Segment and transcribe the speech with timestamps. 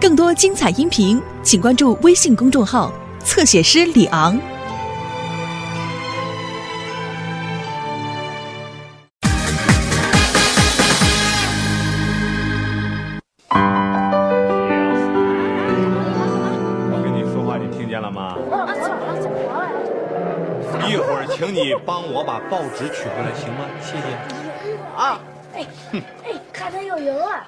[0.00, 2.92] 更多精彩音频，请关注微信公众号
[3.24, 4.38] “侧写师李昂”。
[16.90, 18.36] 我跟你说话，你听见了吗？
[20.88, 23.64] 一会儿请你帮我把报纸取回来，行吗？
[23.82, 24.02] 谢谢。
[24.96, 25.18] 啊！
[25.54, 25.66] 哎
[26.24, 27.44] 哎，看他又赢了，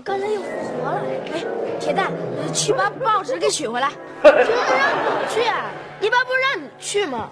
[0.00, 0.48] 我刚才又复
[0.78, 1.02] 活了。
[1.34, 1.44] 哎，
[1.78, 2.10] 铁蛋，
[2.54, 3.92] 去把报纸给取回来。
[4.22, 5.70] 这能让我去啊？
[6.00, 7.30] 一般不是让你去吗？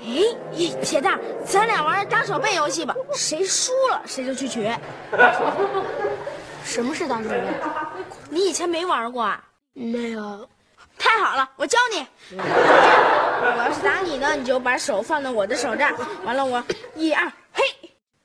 [0.00, 4.72] 哎，铁蛋，咱俩玩打手背游戏吧，谁输了谁就去取。
[6.64, 7.38] 什么是打手背？
[8.30, 9.44] 你以前没玩过啊？
[9.74, 10.48] 没有。
[10.98, 12.06] 太好了，我教你。
[12.38, 16.64] 我要是打你呢，你就把手放到我的手这儿，完了我
[16.94, 17.62] 一二嘿，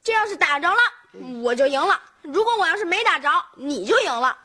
[0.02, 0.78] 这要是打着了，
[1.44, 2.00] 我就赢了。
[2.22, 4.38] 如果我要是没打着，你就赢了。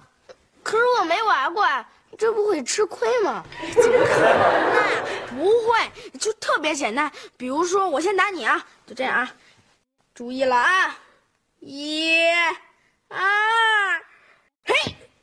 [0.63, 1.85] 可是我没玩过啊，
[2.17, 3.43] 这不会吃亏吗？
[3.75, 4.31] 怎么可能
[4.75, 4.83] 呢？
[5.31, 7.11] 不会，就特别简单。
[7.37, 9.33] 比如说，我先打你啊，就这样啊。
[10.15, 10.97] 注意了啊，
[11.61, 12.29] 一、
[13.09, 13.19] 二，
[14.65, 14.75] 嘿。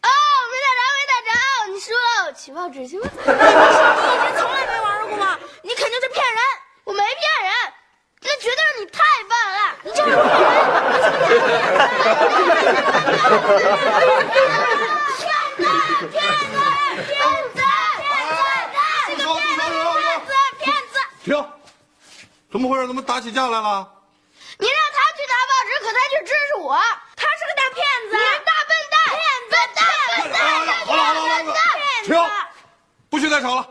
[0.01, 0.09] 哦，
[0.51, 3.07] 没打着，没打着，你输了，起报纸去吧。
[3.15, 5.39] 你以前从来没玩过吗？
[5.61, 6.43] 你肯定是骗人，
[6.83, 7.73] 我没骗人，
[8.21, 10.59] 那绝对是你太笨了，你就是骗人！
[14.39, 14.43] 骗
[15.55, 15.63] 子，
[16.09, 16.57] 骗子，
[17.07, 17.15] 骗
[17.55, 17.59] 子，
[17.95, 18.41] 骗子，
[18.73, 20.99] 骗子，这个骗子，骗子，骗子！
[21.23, 21.31] 停！
[22.51, 22.87] 怎么回事？
[22.87, 23.87] 怎么打起架来了？
[24.57, 26.75] 你让他去拿报纸，可他却支持我，
[27.15, 29.17] 他是个大骗子，你是大笨蛋，骗
[29.49, 29.81] 子，大
[30.23, 30.37] 笨蛋，
[30.85, 31.55] 好了好了好了好了，
[32.03, 32.11] 停！
[33.09, 33.65] 不许再吵了。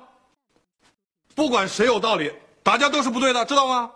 [1.35, 3.91] 不管谁有道理，打架都是不对的，知道吗？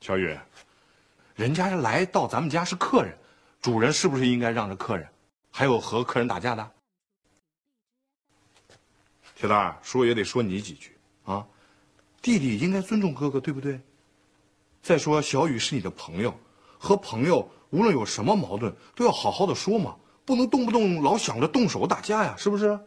[0.00, 0.38] 小雨，
[1.34, 3.16] 人家来到咱们家是客人，
[3.60, 5.06] 主人是不是应该让着客人？
[5.50, 6.70] 还有和客人打架的？
[9.34, 11.46] 铁蛋儿，叔也得说你几句啊！
[12.22, 13.80] 弟弟应该尊重哥哥，对不对？
[14.82, 16.32] 再说小雨是你的朋友，
[16.78, 22.78] 和朋友无论有什么矛盾，都要好好的说嘛，不能动不动老想着动手打架呀，是不是？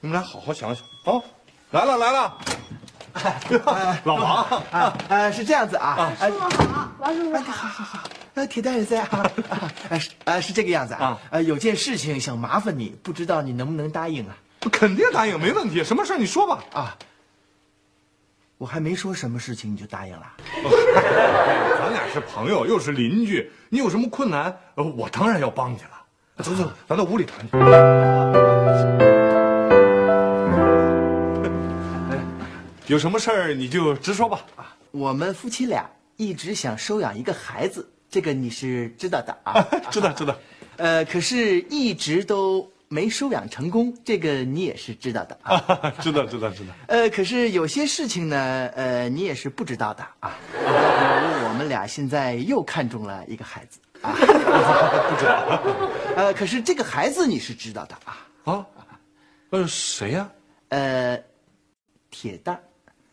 [0.00, 1.22] 你们俩好好想想啊！
[1.70, 2.38] 来了来了，
[4.04, 8.00] 老王，啊，呃，是这样子啊，哎，王叔叔好好好，
[8.34, 9.30] 呃，铁蛋也在啊，
[10.24, 14.36] 哎，是这个样子啊啊，呃，有件事情想麻烦你，不知道你能不能答应啊？
[14.70, 15.82] 肯定答应，没问题。
[15.82, 16.62] 什么事儿你说吧。
[16.72, 16.96] 啊，
[18.58, 20.26] 我还没说什么事情你就答应了？
[21.78, 25.88] 咱俩是朋友，又是邻居，你有什么困难，呃我当然要帮你了。
[26.42, 27.56] 走走，咱到屋里谈去。
[32.88, 34.44] 有什么事儿你就直说吧。
[34.56, 39.66] 啊我们夫妻俩一直想收养一个孩子，这个你是知道的啊。
[39.90, 40.36] 知道知道。
[40.76, 45.58] 呃，可是一直都没收养成功，这个你也是知道的啊。
[46.00, 46.74] 知道知道知道。
[46.88, 48.36] 呃，可是有些事情呢，
[48.74, 50.36] 呃，你也是不知道的啊。
[50.52, 55.62] 比如我们俩现在又看中了一个孩子啊，不知道。
[56.16, 58.28] 呃，可是这个孩子你是知道的啊。
[58.44, 58.66] 啊，
[59.48, 60.28] 呃，谁呀、
[60.68, 61.18] 呃，
[62.10, 62.60] 铁蛋儿。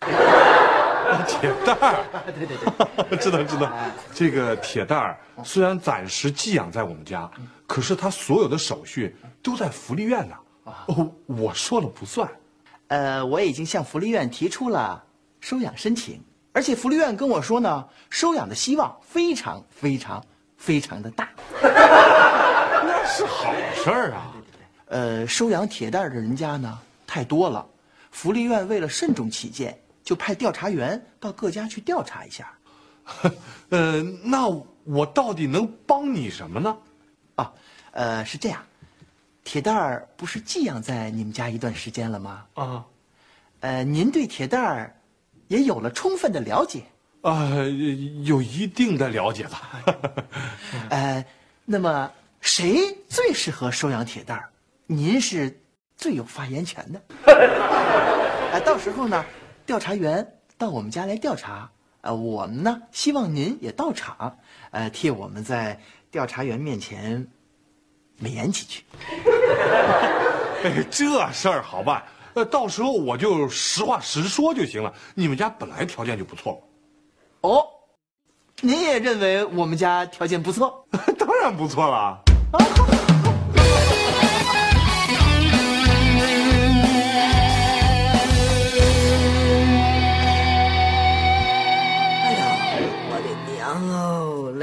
[1.28, 2.06] 铁蛋儿。
[2.36, 3.18] 对对对。
[3.18, 3.72] 知道知道。
[4.14, 7.30] 这个铁蛋儿虽然暂时寄养在我们家，
[7.68, 10.36] 可是他所有的手续都在福利院呢。
[10.88, 12.30] 哦，我说了不算。
[12.88, 15.04] 呃，我已经向福利院提出了
[15.40, 16.24] 收养申请，
[16.54, 20.24] 而且福利院跟我说呢，收养的希望非常非常
[20.58, 21.30] 非常的大。
[21.62, 24.32] 那是好事儿啊。
[24.88, 27.66] 呃，收养铁蛋儿的人家呢太多了，
[28.12, 29.78] 福利院为了慎重起见，
[30.10, 32.52] 就派调查员到各家去调查一下。
[33.70, 34.48] 呃，那
[34.84, 36.78] 我到底能帮你什么呢？
[37.36, 37.54] 啊，
[37.92, 38.60] 呃，是这样，
[39.44, 42.44] 铁蛋儿不是寄养在你们家一段时间了吗？
[42.56, 42.84] 啊，
[43.60, 44.96] 呃，您对铁蛋儿
[45.48, 46.82] 也有了充分的了解。
[47.22, 47.48] 啊，
[48.24, 49.80] 有一定的了解吧。
[50.90, 51.24] 呃，
[51.66, 52.12] 那么
[52.42, 54.50] 谁最适合收养铁蛋儿？
[54.88, 55.56] 您是
[55.96, 57.00] 最有发言权的。
[58.54, 59.24] 呃，到时候呢，
[59.70, 61.70] 调查员到我们家来调查，
[62.02, 64.36] 呃，我们呢希望您也到场，
[64.72, 65.80] 呃，替我们在
[66.10, 67.28] 调查员面前
[68.18, 68.84] 美言几句。
[70.66, 72.04] 哎，这事儿好办。
[72.34, 74.92] 呃，到时候我就实话实说就行了。
[75.14, 76.68] 你们家本来条件就不错
[77.42, 77.64] 哦，
[78.62, 80.84] 您也认为我们家条件不错？
[81.16, 82.20] 当然不错了。
[82.54, 82.66] 哎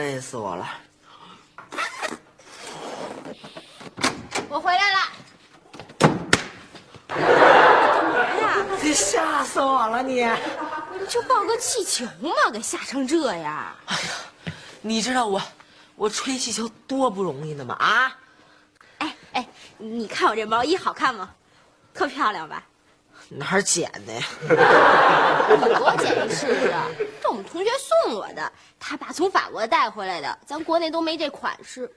[0.06, 0.69] 累死我了！
[4.49, 4.99] 我回来了。
[7.08, 7.19] 干
[8.12, 8.64] 嘛呀？
[8.81, 10.05] 你吓死我了！
[10.05, 10.25] 你，
[11.00, 13.75] 你就抱个气球嘛，给吓成这样。
[13.87, 14.12] 哎呀，
[14.81, 15.43] 你知道我，
[15.97, 17.75] 我吹气球多不容易呢吗？
[17.75, 18.17] 啊？
[18.99, 21.35] 哎哎，你看我这毛衣好看吗？
[21.93, 22.62] 特漂亮吧？
[23.28, 24.23] 哪儿捡的呀？
[25.50, 26.73] 你给我捡一试试。
[27.20, 27.70] 这我们同学
[28.05, 31.90] 送我的，他爸从法国带回来的，咱国内都没这款式。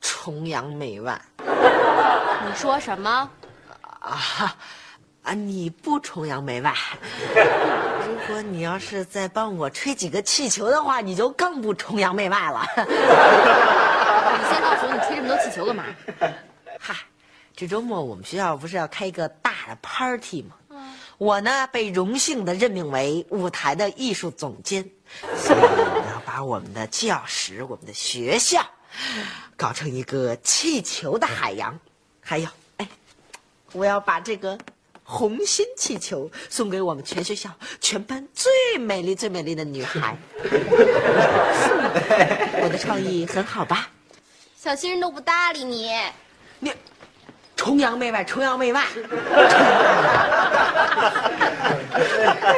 [0.00, 1.20] 崇洋媚外。
[1.38, 3.30] 你说什么？
[4.00, 4.56] 啊
[5.22, 5.32] 啊！
[5.32, 6.74] 你不崇洋媚外。
[7.32, 12.66] 如果你要是再帮我吹几个气球的话，你就更不崇洋媚外了。
[12.76, 15.84] 你先告诉我，你吹这么多气球干嘛？
[16.80, 16.96] 嗨，
[17.54, 20.56] 这周末我们学校不是要开一个大的 party 吗？
[21.22, 24.84] 我呢被荣幸的任命为舞台的艺术总监，
[25.36, 28.60] 所以我要把我们的教室、我们的学校
[29.56, 31.78] 搞成一个气球的海洋。
[32.20, 32.48] 还有，
[32.78, 32.88] 哎，
[33.70, 34.58] 我要把这个
[35.04, 37.48] 红心气球送给我们全学校
[37.80, 40.16] 全班最美丽、最美丽的女孩。
[42.64, 43.88] 我的创意很好吧？
[44.58, 45.88] 小新人都不搭理你。
[46.58, 46.72] 你。
[47.62, 48.82] 崇洋媚外，崇洋媚外，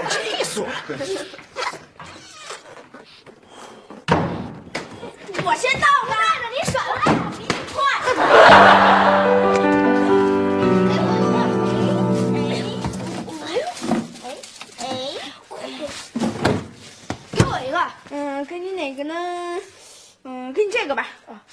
[0.08, 0.72] 气死我了！
[5.44, 6.16] 我先到吧，
[6.50, 7.02] 你甩了，
[7.36, 7.76] 比你快。
[14.24, 14.26] 哎
[14.78, 14.82] 哎
[17.36, 17.78] 给我一个，
[18.08, 19.14] 嗯，给你哪个呢？
[20.26, 21.06] 嗯，给你这个吧。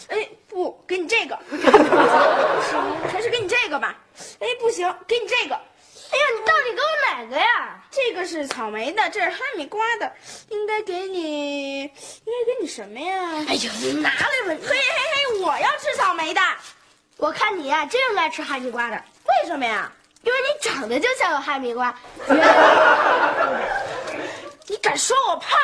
[0.08, 1.38] 哎，不，给你这个。
[3.72, 3.96] 个吧。
[4.40, 5.56] 哎，不行，给你这个。
[5.56, 7.82] 哎呀，你到底给我哪个呀？
[7.90, 10.12] 这个是草莓的，这是哈密瓜的，
[10.50, 13.18] 应该给你，应该给你什么呀？
[13.48, 14.62] 哎呀，你拿来吧。
[14.62, 16.42] 嘿嘿嘿，我要吃草莓的。
[17.18, 18.96] 我看你呀，真应该吃哈密瓜的。
[18.98, 19.90] 为什么呀？
[20.24, 21.98] 因为你长得就像个哈密瓜。
[24.68, 25.58] 你敢说我胖？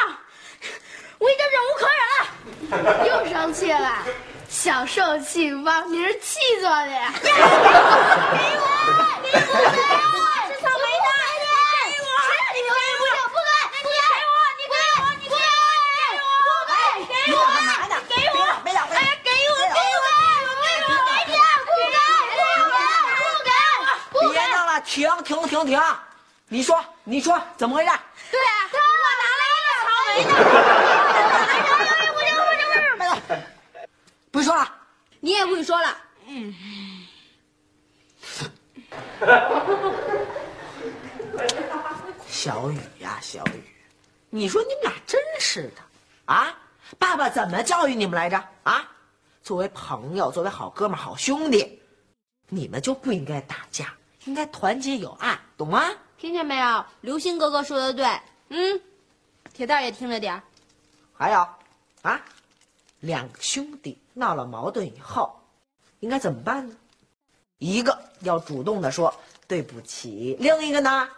[1.20, 4.06] 我已经忍无可忍了，又生气了，
[4.50, 7.14] 小受气包，你是气做的呀？
[7.22, 7.36] 给我，
[9.24, 9.80] 给我，给
[10.14, 11.08] 我，是草莓的，
[11.38, 11.46] 给
[12.04, 12.10] 我，
[12.54, 13.96] 你给我，不给，不给
[14.28, 16.30] 我，你给我，你给我，给我，
[17.08, 17.94] 给我，干嘛呢？
[18.10, 21.22] 给我，别打，别打，哎，给我，给我，给我，给你，不给，
[21.64, 21.72] 不
[23.46, 23.52] 给，
[24.12, 25.80] 不给，别闹了，停停停停！
[26.50, 27.92] 你说，你说，怎么回事？
[28.32, 28.78] 对啊，我
[29.22, 30.87] 拿了一个草莓的。
[34.38, 34.72] 不许说了，
[35.20, 35.98] 你也不许说了。
[36.28, 36.54] 嗯。
[42.28, 43.64] 小雨呀，小雨，
[44.30, 45.82] 你说你们俩真是的
[46.26, 46.56] 啊！
[47.00, 48.38] 爸爸怎么教育你们来着？
[48.62, 48.88] 啊，
[49.42, 51.82] 作为朋友，作为好哥们、好兄弟，
[52.50, 53.92] 你们就不应该打架，
[54.26, 55.90] 应该团结友爱，懂吗？
[56.20, 56.86] 听见没有？
[57.02, 58.06] 刘星哥哥说的对。
[58.50, 58.80] 嗯，
[59.52, 60.40] 铁蛋也听着点
[61.12, 61.40] 还有，
[62.04, 62.22] 啊，
[63.00, 65.36] 两个兄弟闹了矛盾以后，
[66.00, 66.76] 应该怎么办呢？
[67.60, 69.14] 一个要主动的说
[69.48, 71.10] 对不起，另一个呢，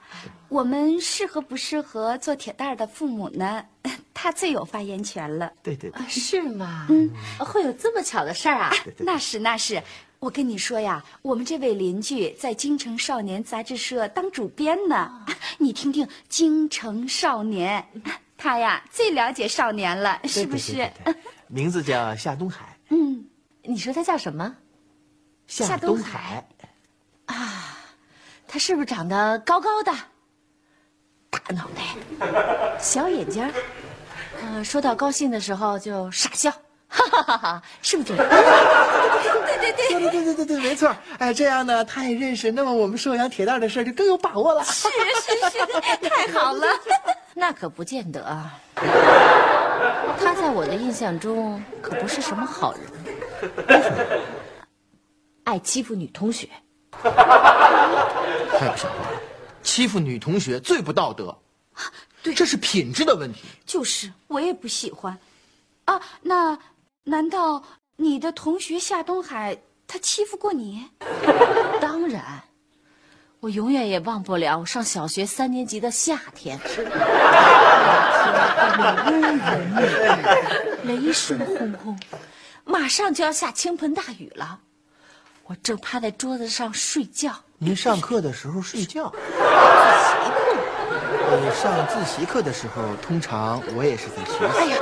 [0.48, 3.62] 我们适合不适合做铁蛋儿的父母呢？
[4.14, 5.52] 他最有发言权了。
[5.62, 6.86] 对对对，是吗？
[6.88, 8.72] 嗯，会有这么巧的事儿啊？
[9.00, 9.82] 那是那是，
[10.22, 15.26] 我跟你说呀，我们这位邻居在《京城少年》杂志社当主编呢。
[15.58, 17.84] 你听听，《京城少年》，
[18.38, 20.88] 他呀最了解少年了，是不是？
[21.50, 22.78] 名字叫夏东海。
[22.90, 23.24] 嗯，
[23.64, 24.54] 你说他叫什么？
[25.48, 26.46] 夏东海。
[27.26, 27.76] 啊，
[28.46, 29.92] 他是不是长得高高的，
[31.30, 33.44] 大脑袋，小眼睛？
[34.40, 36.52] 嗯，说到高兴的时候就傻笑，
[37.12, 38.16] 哈哈哈哈，是不是？
[38.16, 38.26] 对
[39.60, 40.96] 对对，对对对对对，没错。
[41.18, 44.64] 哎，这样呢，他也认识，那么我们寿阳铁蛋的事就更有把握了。
[44.64, 45.58] 是是是，
[46.08, 46.66] 太好了。
[47.34, 48.58] 那可不见得啊。
[50.18, 52.82] 他在我的印象中可不是什么好人，
[55.44, 56.48] 爱欺负女同学。
[57.02, 59.20] 太不像话了，
[59.62, 61.36] 欺负女同学最不道德。
[62.22, 63.40] 对，这是品质的问题。
[63.66, 65.18] 就是我也不喜欢，
[65.86, 66.56] 啊，那
[67.04, 67.62] 难道
[67.96, 70.88] 你的同学夏东海他欺负过你？
[71.80, 72.42] 当然，
[73.40, 76.58] 我永远也忘不了我上小学三年级的夏天，
[80.84, 81.98] 雷声轰轰，
[82.64, 84.60] 马上就要下倾盆大雨了，
[85.44, 87.34] 我正趴在桌子上睡觉。
[87.58, 89.10] 您上课的时候睡觉？
[89.10, 90.56] 自习课。
[91.40, 94.80] 你上自习课的时候，通常我也是在学习。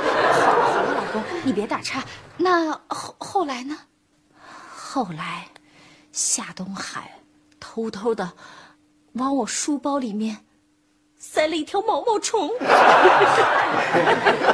[1.11, 2.03] 公，你别打岔。
[2.37, 3.77] 那后后来呢？
[4.75, 5.47] 后来，
[6.11, 7.11] 夏东海
[7.59, 8.33] 偷偷的
[9.13, 10.45] 往我书包里面
[11.17, 12.49] 塞了一条毛毛虫。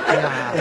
[0.07, 0.53] 哎呀，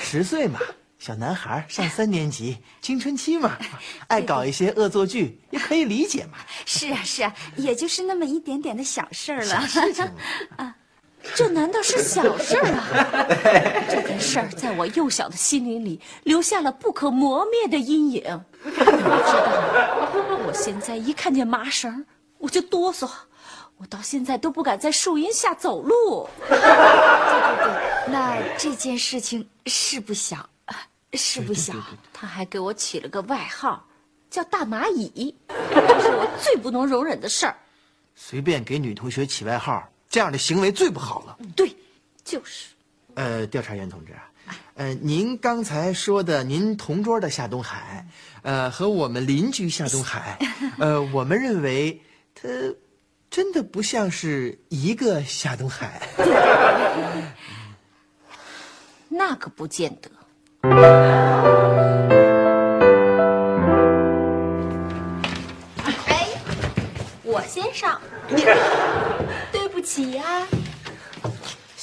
[0.00, 0.58] 十岁嘛，
[0.98, 3.56] 小男孩上三年级，青春期嘛，
[4.08, 6.38] 爱搞一些恶作剧，也可以理解嘛。
[6.66, 9.66] 是啊，是啊，也就是那么一点点的小事儿了。
[9.68, 10.04] 小事情
[10.56, 10.74] 啊，
[11.34, 12.84] 这难道是小事儿啊？
[14.34, 18.44] 这儿在我幼小的心灵里留下了不可磨灭的阴影。
[18.64, 20.38] 你知道吗？
[20.44, 22.04] 我现在一看见麻绳，
[22.38, 23.08] 我就哆嗦，
[23.76, 26.28] 我到现在都不敢在树荫下走路。
[26.48, 30.48] 对对对，那这件事情是不小，
[31.12, 31.72] 是不小。
[32.12, 33.86] 他还给我起了个外号，
[34.30, 37.56] 叫大蚂蚁，这是我最不能容忍的事儿。
[38.16, 41.38] 随便给女同学起外号，这样的行为最不好了。
[41.54, 41.74] 对，
[42.24, 42.73] 就是。
[43.14, 44.30] 呃，调查员同志啊，
[44.74, 48.06] 呃，您刚才说的您同桌的夏东海，
[48.42, 50.38] 呃，和我们邻居夏东海，
[50.78, 52.00] 呃，我们认为
[52.34, 52.48] 他
[53.30, 56.00] 真的不像是一个夏东海。
[59.08, 60.10] 那可不见得。
[65.84, 66.28] 哎，
[67.22, 68.00] 我先上。
[69.52, 70.46] 对不起呀、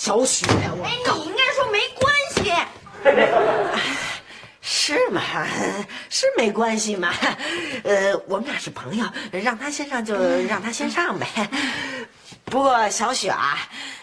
[0.04, 0.48] 小雪，
[0.80, 2.52] 我哎，你应该说没关系。
[4.60, 5.22] 是吗，
[6.10, 7.14] 是没关系吗，
[7.86, 10.16] 呃，我们俩是朋友，让他先上就
[10.50, 11.28] 让他先上呗。
[12.46, 13.60] 不过小雪啊，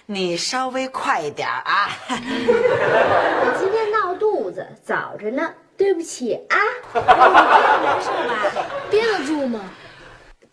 [0.06, 1.90] 你稍微快一点啊。
[2.08, 5.52] 我今天闹肚子，早着呢。
[5.76, 6.56] 对不起啊，
[6.94, 8.64] 难受吧？
[8.88, 9.68] 憋得住吗？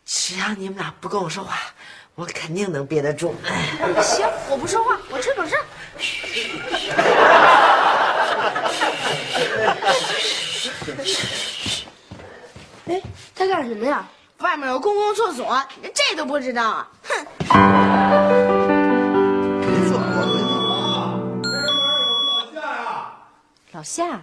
[0.03, 1.55] 只要你们俩不跟我说话，
[2.15, 3.35] 我肯定能憋得住。
[4.01, 5.57] 行，我不说话，我吹口哨。
[12.87, 13.01] 哎，
[13.35, 14.07] 他干什么呀？
[14.39, 15.61] 外面有公共厕所，
[15.93, 16.87] 这都不知道啊？
[17.03, 17.25] 哼！
[19.59, 21.51] 没错，我
[23.71, 24.21] 老夏，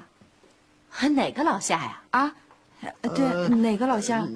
[1.10, 2.00] 哪个老夏呀？
[2.10, 2.32] 啊，
[3.02, 4.28] 呃对，哪个老乡？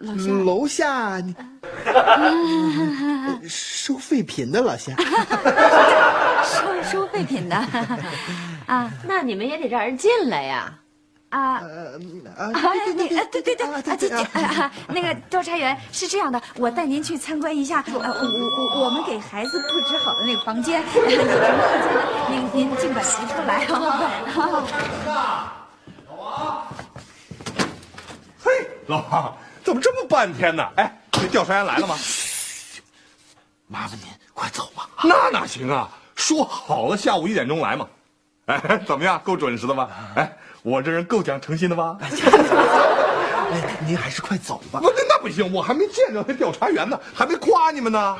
[0.00, 1.34] 老楼下你
[3.46, 4.94] 收废品的老夏，
[6.42, 7.56] 收收废品的
[8.66, 10.72] 啊那你们也得让人进来呀。
[11.28, 11.40] 啊。
[11.40, 11.60] 啊，
[12.36, 12.50] 啊，
[12.86, 21.64] 对对对对对，啊，对对，啊，那个调查员是这样的，我带您去参观一下，呃，我我我们给孩子布置好的那个房间，有什么意见呢？
[22.30, 23.68] 您您尽管提出来啊。
[26.08, 26.66] 老王。
[28.42, 28.50] 嘿，
[28.86, 30.66] 老王，怎么这么半天呢？
[30.74, 31.96] 哎，这调查员来了吗？
[33.68, 34.88] 麻烦您快走吧。
[35.04, 35.88] 那哪行啊？
[36.16, 37.86] 说好了下午一点钟来嘛。
[38.46, 39.20] 哎，怎么样？
[39.22, 39.88] 够准时的吧？
[40.16, 41.96] 哎，我这人够讲诚信的吧？
[42.02, 42.10] 哎，
[43.86, 44.80] 您还是快走吧。
[44.80, 48.16] 不，那不行，我还没见着那调查员呢，还没夸你们呢。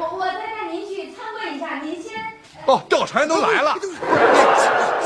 [0.00, 2.20] 我我再带您去参观一下，您先
[2.66, 3.74] 哦，调查员都来了。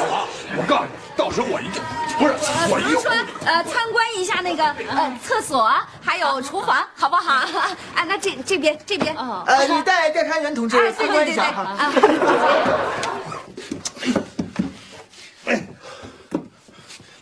[0.08, 0.26] 好，
[0.56, 1.82] 我告诉你，到时候我一定
[2.18, 2.34] 不是
[2.70, 3.10] 我一比如说，
[3.44, 7.34] 呃，参观一下那个呃厕所，还有厨房，好不好？
[7.94, 11.62] 啊，那这这边这边，哦呃，你带调查员同志哎，参对对对对，观一下哈。
[11.62, 11.92] 啊，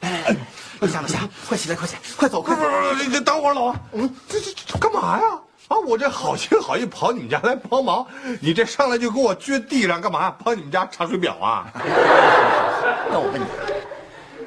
[0.01, 1.19] 哎，夏老夏，
[1.49, 2.71] 快起来，快起来，快走，不不快走！
[2.95, 5.25] 不，你等会儿，老王，嗯，这这这干嘛呀？
[5.69, 8.05] 啊，我这好心好意跑你们家来帮忙，
[8.41, 10.35] 你这上来就给我撅地上干嘛？
[10.45, 11.67] 帮你们家查水表啊？
[13.13, 13.45] 那我问你，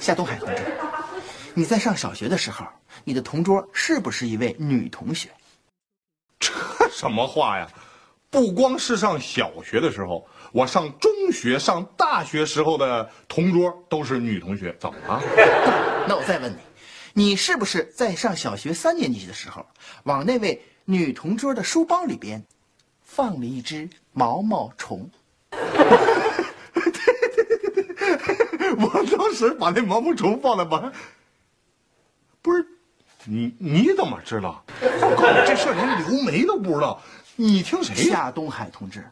[0.04, 0.66] 夏东海同志，
[1.54, 2.68] 你在上小学的时候，
[3.06, 5.30] 你的同桌是不是一位女同学？
[6.38, 6.52] 这
[6.92, 7.70] 什么话呀？
[8.30, 15.22] 不光是上小学的时候，我上中学、上大学时候的同桌都是女同学，怎么了？
[16.06, 16.58] 那我再问你，
[17.30, 19.66] 你是不是在上小学三年级的时候，
[20.04, 22.44] 往那位女同桌的书包里边
[23.04, 25.10] 放了一只毛毛虫？
[28.80, 30.92] 我当时把那毛毛虫放在把，
[32.42, 32.66] 不是，
[33.26, 34.64] 你你怎么知道？
[34.82, 37.02] 我告诉你，这事儿连刘梅都不知道，
[37.36, 37.96] 你听谁？
[37.96, 39.04] 夏东海同志，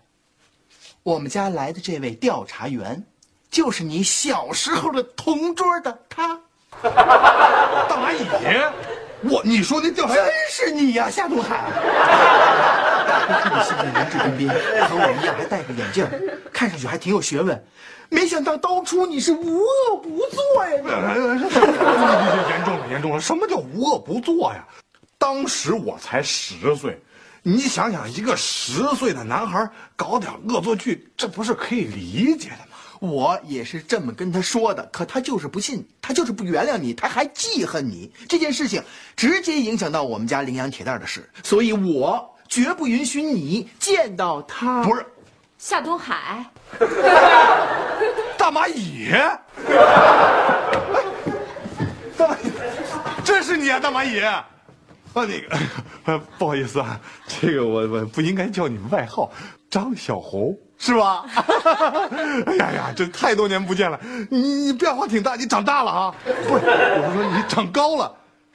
[1.04, 3.04] 我们家来的这位调查员，
[3.50, 6.40] 就是你小时候的同桌的他。
[6.82, 8.26] 大蚂蚁？
[9.24, 11.66] 我你说那调查员真是你呀、夏东海！
[13.28, 14.50] 我 看你现在文质彬彬，
[14.88, 16.08] 和我一样，还戴个眼镜，
[16.52, 17.64] 看上去还挺有学问。
[18.12, 21.62] 没想到当初你是无恶不作呀这！
[22.50, 23.22] 严重了，严重了！
[23.22, 24.68] 什么叫无恶不作呀？
[25.18, 27.02] 当时我才十岁，
[27.42, 29.66] 你想想，一个十岁的男孩
[29.96, 32.76] 搞点恶作剧，这不是可以理解的吗？
[33.00, 38.12] 我也是这么跟他说的，可他就是不信，他就是不原谅你，他还记恨你。
[38.28, 38.84] 这件事情
[39.16, 44.84] 直接影响到我们家羚羊铁蛋的事，所以我绝不允许你见到他。
[44.84, 45.06] 不是，
[45.62, 46.44] 夏东海，
[48.36, 49.12] 大蚂蚁。
[52.18, 52.52] 大蚂蚁，
[53.24, 54.20] 这是你啊，大蚂蚁。
[54.20, 54.44] 啊，
[55.14, 55.58] 那个，
[56.06, 59.32] 呃， 不好意思啊，这个我我不应该叫你外号
[59.70, 61.26] 张小红，是吧？
[62.48, 64.00] 哎呀呀，这太多年不见了，
[64.32, 66.16] 你你变化挺大，你长大了啊？
[66.26, 68.12] 不是，我是说你长高了。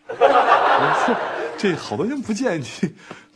[0.08, 1.14] 我 说
[1.56, 2.66] 这好多年不见，你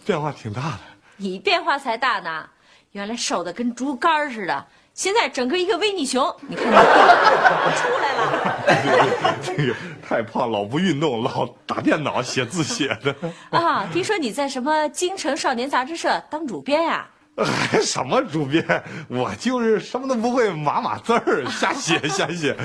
[0.04, 0.78] 变化挺大的。
[1.18, 2.44] 你变化才大呢，
[2.92, 6.70] 原来瘦的跟竹竿似的，现在整个一个维尼熊，你看你
[7.78, 13.14] 出来了这个太胖，老不运动，老打电脑写字写的。
[13.50, 13.86] 啊！
[13.92, 18.64] 听说你在什么京城少年杂志社当主编呀、还什么主编？
[19.08, 22.56] 我就是什么都不会，码码字儿，瞎写瞎写。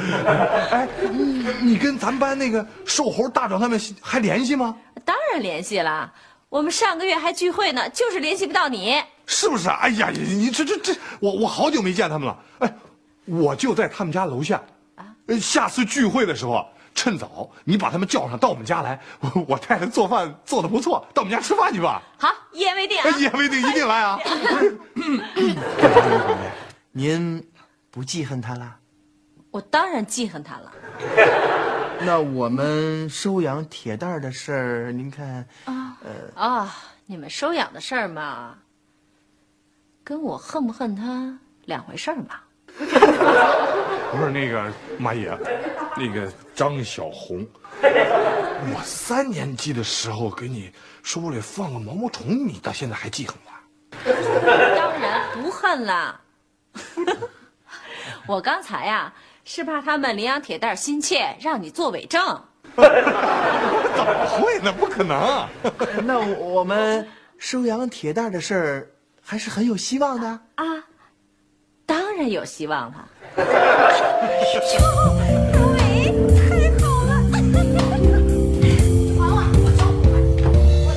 [0.71, 4.75] 哎，你你跟咱班那个瘦猴大壮他们还联系吗？
[5.05, 6.11] 当然联系了，
[6.49, 8.99] 我们上个月还聚会呢，就是联系不到你。
[9.25, 9.77] 是不是啊？
[9.81, 12.39] 哎呀，你你这这这，我我好久没见他们了。
[12.59, 12.73] 哎，
[13.25, 14.61] 我就在他们家楼下。
[15.27, 18.99] 呃，下次聚会的时候啊，趁早你把他们叫上到我们家来。
[19.19, 22.01] 我我太太做饭做的不错，到我们家吃饭去吧。
[22.19, 22.97] 好，一言为定！
[23.17, 24.19] 一言为定，一定来啊！
[26.91, 27.43] 您
[27.89, 28.75] 不记恨他了？
[29.49, 30.71] 我当然记恨他了。
[32.05, 35.47] 那我们收养铁蛋儿的事儿，您看，
[36.35, 36.75] 啊、
[37.07, 38.55] 你们收养的事儿嘛，
[40.05, 42.39] 跟我恨不恨他两回事儿嘛。
[42.77, 45.35] 不是那个马爷，
[45.97, 47.43] 那个张小红，
[47.81, 53.51] 我三年级的时候给你书包里放个毛毛虫，你到现在还记恨我？
[54.75, 56.21] 当然不恨啦。
[58.27, 59.11] 我刚才呀、
[59.43, 62.21] 是怕他们领养铁蛋儿心切，让你做伪证。
[62.75, 64.71] 怎么会呢？
[64.71, 65.49] 不可能啊！
[66.03, 67.07] 那我们
[67.39, 68.87] 收养铁蛋儿的事儿
[69.27, 70.27] 还是很有希望的。
[70.27, 70.39] 啊，
[71.83, 73.09] 当然有希望了。
[73.35, 73.41] 我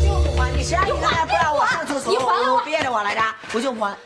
[0.05, 2.13] 就不还你，谁让你刚才不让我上厕所？
[2.13, 3.23] 你还了我我憋着我来着，
[3.55, 3.97] 我就不还。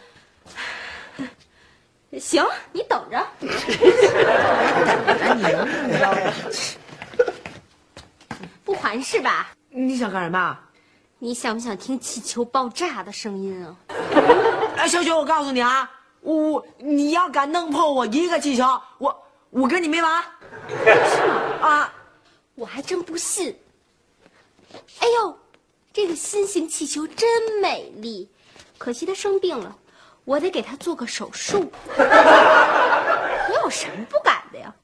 [2.20, 3.26] 行，你等着。
[8.64, 9.48] 不还是吧？
[9.68, 10.56] 你想干什么？
[11.24, 13.76] 你想不想听气球爆炸的声音啊？
[14.76, 15.88] 哎，小雪，我告诉你啊，
[16.20, 18.64] 我你要敢弄破我一个气球，
[18.98, 20.20] 我我跟你没完。
[20.68, 21.92] 是吗啊，
[22.56, 23.56] 我还真不信。
[24.98, 25.38] 哎呦，
[25.92, 27.28] 这个新型气球真
[27.61, 28.28] 美丽，
[28.76, 29.76] 可惜它生病了，
[30.24, 31.70] 我得给它做个手术。
[31.96, 34.74] 你有什么不敢的呀？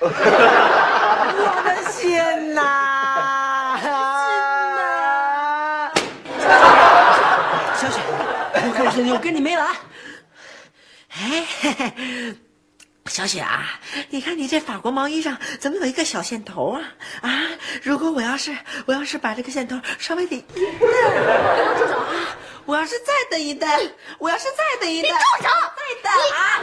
[0.02, 3.03] 我的心呐！
[7.84, 8.00] 小雪，
[8.54, 9.66] 我告诉你，我跟你没完。
[11.10, 12.34] 哎，嘿嘿
[13.06, 16.80] 小雪啊，你看你这法国毛衣上怎么有一个小线头啊？
[17.20, 17.42] 啊，
[17.82, 23.68] 如果我要是我要是把这个线头稍微的一蹬啊，我要是再蹬一蹬，
[24.18, 25.48] 我要是再蹬一蹬，你住手！
[25.76, 26.10] 再蹬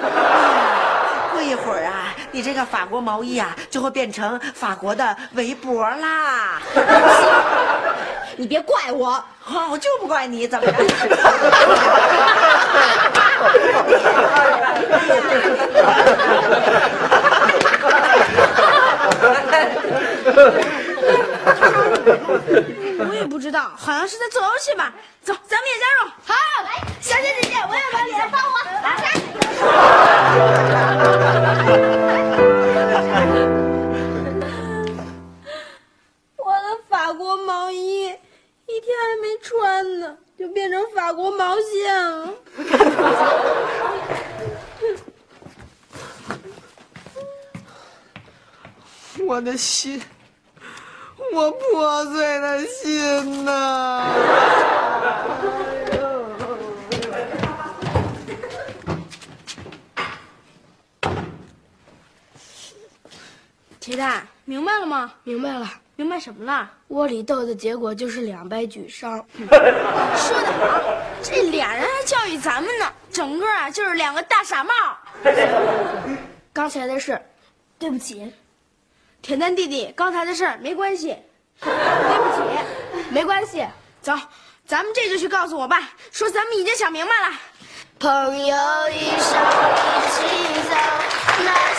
[0.09, 1.10] 啊！
[1.41, 6.61] 过一会儿啊，你这个法国毛衣啊就会变成法国的围脖啦。
[8.37, 9.25] 你别怪我，啊，
[9.71, 10.85] 我就不怪你，怎么着？
[23.09, 24.93] 我也不知道，好像是在做游戏吧。
[25.23, 26.09] 走，咱们也加入。
[26.25, 26.33] 好，
[26.63, 28.51] 来，小姐姐姐，我也把脸帮我。
[36.37, 42.33] 我的法国毛衣一天还没穿呢，就变成法国毛线了。
[49.27, 50.01] 我的心，
[51.33, 54.13] 我破碎的心呐！
[63.79, 65.13] 铁蛋，明白了吗？
[65.23, 66.69] 明白了，明白什么了？
[66.89, 69.17] 窝里斗的结果就是两败俱伤。
[69.33, 74.73] 说的好，这俩人还教育咱们呢，整个啊就是两个大傻帽。
[76.53, 77.19] 刚才的事，
[77.79, 78.31] 对不起，
[79.21, 81.15] 铁蛋弟弟，刚才的事没关系，
[81.61, 82.41] 对不起，
[83.11, 83.65] 没关系。
[84.01, 84.13] 走，
[84.65, 87.35] 咱们这就去告诉我爸，说咱们已经想明白了。
[87.99, 88.09] 朋
[88.47, 88.57] 友
[88.89, 90.23] 一生一起
[90.67, 90.75] 走，
[91.45, 91.70] 那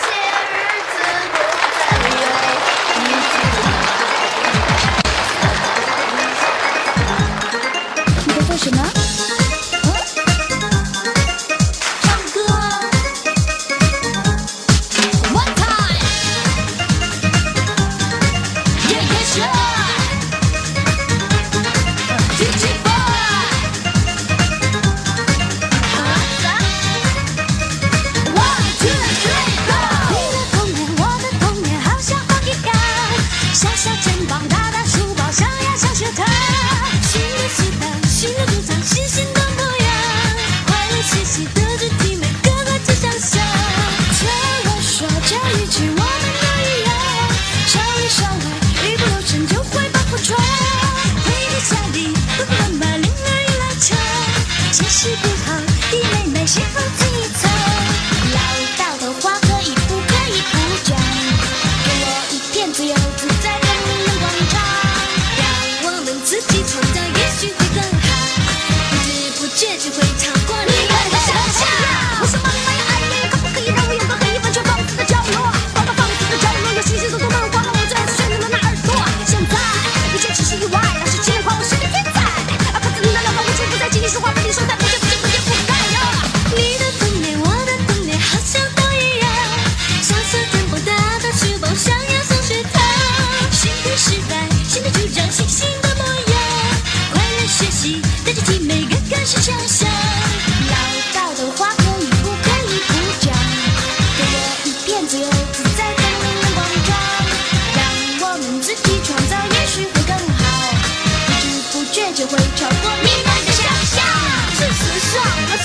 [69.55, 70.42] 知不觉就会唱。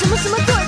[0.09, 0.68] 什么什么对